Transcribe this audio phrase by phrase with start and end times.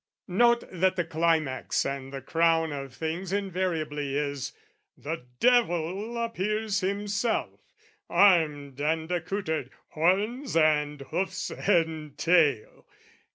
[0.27, 4.51] Note, that the climax and the crown of things Invariably is,
[4.97, 7.59] the devil appears himself,
[8.09, 12.87] Armed and accoutred, horns and hoofs and tail!